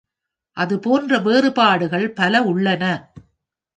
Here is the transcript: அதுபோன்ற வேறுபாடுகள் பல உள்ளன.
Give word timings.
அதுபோன்ற 0.57 1.17
வேறுபாடுகள் 1.17 2.07
பல 2.11 2.43
உள்ளன. 2.43 2.83